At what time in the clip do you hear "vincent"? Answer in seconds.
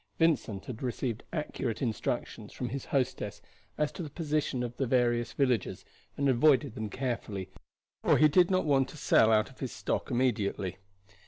0.17-0.65